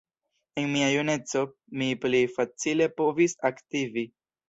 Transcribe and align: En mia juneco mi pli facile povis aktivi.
En 0.61 0.71
mia 0.75 0.87
juneco 0.93 1.45
mi 1.83 1.91
pli 2.07 2.25
facile 2.41 2.91
povis 2.99 3.41
aktivi. 3.55 4.11